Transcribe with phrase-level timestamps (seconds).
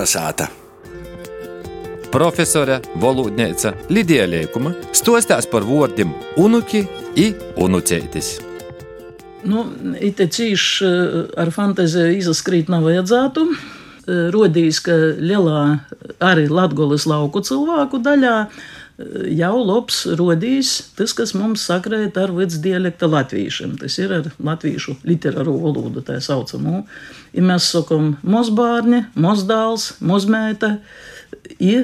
[0.00, 0.46] Kolnesāta.
[2.10, 6.86] Profesore Volūdnēca Lidija Leikuma stostās par vārdiem unuki
[7.20, 7.26] i
[7.60, 8.30] unucētis.
[9.44, 9.66] Nu,
[10.00, 10.88] it cīši
[11.36, 13.44] ar fantaziju izskrīt nav vajadzētu.
[14.32, 15.60] Rodīs, ka lielā
[16.24, 18.34] arī Latgolas lauku cilvēku daļā
[19.30, 23.76] jau labs rodīs tas, kas mums sakrēt ar vidusdialekta latviešiem.
[23.80, 26.84] Tas ir ar latviešu literāro valodu, tā saucamo.
[27.36, 30.76] Ja mēs sakam mozbārni, mozdāls, mozmēta,
[31.62, 31.82] ja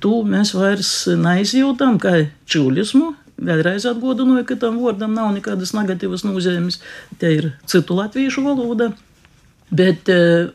[0.00, 6.78] tu mēs vairs neizjūtam kā čuļismu, Vēlreiz atgādināju, ka tam vārdam nav nekādas negatīvas nozīmes.
[7.18, 8.92] Te ir citu latviešu valoda.
[9.72, 10.10] Bet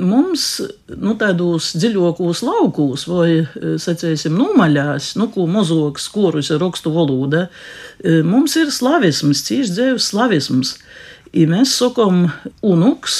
[0.00, 0.44] mums,
[0.88, 3.42] nu, tādos dziļākos laukos, vai,
[3.82, 7.48] sacīsim, nomaļās, nu, ko mazāks korus ir rakstu valoda,
[8.24, 10.76] mums ir slavisms, cīši dzēvs slavisms.
[11.34, 12.30] Ja mēs sakam
[12.62, 13.18] unuks,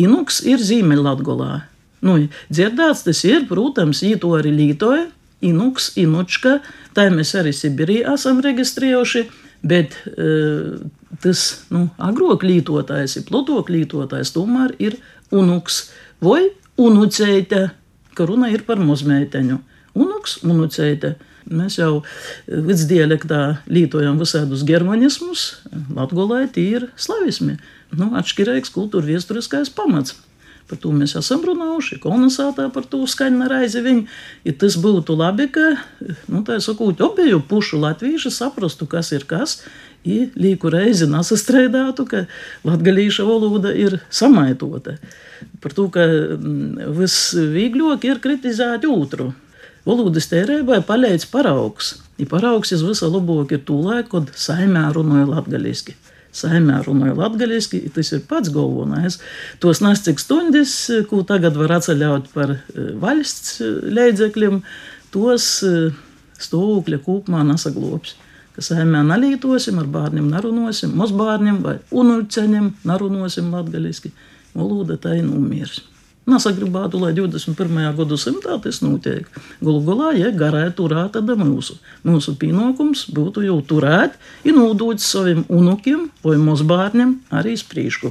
[0.00, 1.62] inuks ir Ziemeļlatgolā.
[2.04, 2.18] Nu,
[2.50, 5.06] dzirdēts tas ir, protams, jī to arī lītoja,
[5.44, 6.58] inuks, inučka,
[6.96, 9.26] tā mēs arī Sibirijā esam reģistrējuši,
[9.68, 9.96] bet
[11.22, 14.96] tas, nu, agrāk lītotājs, ir plutok lītotājs, tomēr ir
[15.34, 15.88] unuks
[16.22, 17.70] vai unuceite,
[18.14, 19.58] ka runa ir par muzmeiteņu.
[19.98, 21.16] Unuks, unuceite.
[21.50, 22.02] Mēs jau
[22.46, 25.62] vidusdialektā lietojam visādus germanismus,
[25.96, 27.56] latgolē tie ir slavismi.
[27.96, 30.14] Nu, atšķirīgs kultūra viesturiskais pamats.
[30.70, 34.04] Par to mēs esam runājuši, kolonizētā par to skaņa reizi viņa.
[34.46, 35.72] Ja tas būtu labi, ka,
[36.30, 39.56] nu, sakot, obēju pušu latvieši saprastu, kas ir kas,
[40.06, 42.22] ja līku reizi nesastrēdātu, ka
[42.68, 44.94] latgalīša valoda ir samaitota.
[45.58, 46.06] Par to, ka
[47.00, 49.32] visvieglāk ir kritizēt otru.
[49.88, 51.96] Valodas tērēbai palīdz paraugs.
[52.20, 55.96] Ja paraugs ir visa labāk ir tūlēk, kad saimē runāja latgaliski
[56.36, 59.18] saimē runāja latviešu, tas ir pats galvenais.
[59.62, 60.74] Tos cik stundas,
[61.10, 62.56] ko tagad var atceļaut par
[63.02, 64.62] valsts līdzekļiem,
[65.14, 65.52] tos
[66.40, 68.16] stāvokļa kopumā nesaglobs.
[68.54, 74.10] Ka saimē nalītosim, ar bērniem narunosim, mazbērniem vai unuļceņiem narunosim latviešu.
[74.54, 75.84] Valoda tā ir numirs.
[76.30, 77.90] Nesagribētu, lai 21.
[77.98, 79.26] gadsimtā tas notiek.
[79.60, 81.76] Galu galā, ja garā turēt, tad mūsu,
[82.06, 88.08] mūsu pienākums būtu jau turēt, ir nodot saviem unukiem vai mazbērniem arī sprīšku.